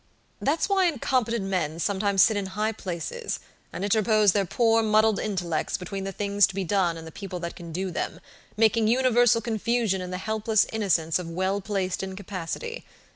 [0.41, 3.39] That's why incompetent men sometimes sit in high places,
[3.71, 7.39] and interpose their poor, muddled intellects between the things to be done and the people
[7.41, 8.19] that can do them,
[8.57, 12.83] making universal confusion in the helpless innocence of well placed incapacity.